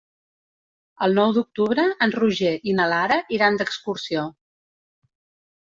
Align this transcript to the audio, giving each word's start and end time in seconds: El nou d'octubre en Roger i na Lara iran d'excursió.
El 1.07 1.13
nou 1.19 1.33
d'octubre 1.35 1.85
en 2.07 2.15
Roger 2.17 2.55
i 2.73 2.77
na 2.79 2.89
Lara 2.95 3.21
iran 3.39 3.63
d'excursió. 3.63 4.27